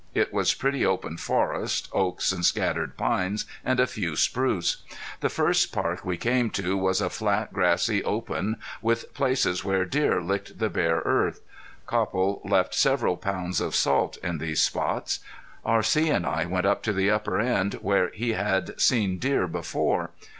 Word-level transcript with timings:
It 0.15 0.33
was 0.33 0.55
pretty 0.55 0.83
open 0.83 1.17
forest, 1.17 1.87
oaks 1.93 2.31
and 2.31 2.43
scattered 2.43 2.97
pines, 2.97 3.45
and 3.63 3.79
a 3.79 3.85
few 3.85 4.15
spruce. 4.15 4.77
The 5.19 5.29
first 5.29 5.71
park 5.71 6.03
we 6.03 6.17
came 6.17 6.49
to 6.49 6.75
was 6.75 7.01
a 7.01 7.09
flat 7.11 7.53
grassy 7.53 8.03
open, 8.03 8.57
with 8.81 9.13
places 9.13 9.63
where 9.63 9.85
deer 9.85 10.19
licked 10.19 10.57
the 10.57 10.71
bare 10.71 11.03
earth. 11.05 11.41
Copple 11.85 12.41
left 12.43 12.73
several 12.73 13.15
pounds 13.15 13.61
of 13.61 13.75
salt 13.75 14.17
in 14.23 14.39
these 14.39 14.63
spots. 14.63 15.19
R.C. 15.63 16.09
and 16.09 16.25
I 16.25 16.45
went 16.45 16.65
up 16.65 16.81
to 16.81 16.93
the 16.93 17.11
upper 17.11 17.39
end 17.39 17.75
where 17.75 18.09
he 18.09 18.31
had 18.33 18.81
seen 18.81 19.19
deer 19.19 19.45
before. 19.45 20.09